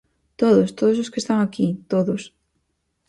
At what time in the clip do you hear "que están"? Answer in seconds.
1.11-1.39